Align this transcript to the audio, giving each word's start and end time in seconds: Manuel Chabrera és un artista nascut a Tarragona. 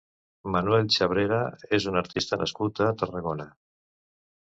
Manuel 0.55 0.89
Chabrera 0.95 1.43
és 1.79 1.87
un 1.93 2.01
artista 2.03 2.43
nascut 2.43 2.85
a 2.89 2.91
Tarragona. 3.05 3.51